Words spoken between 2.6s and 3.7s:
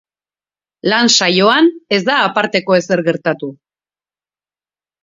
ezer gertatu.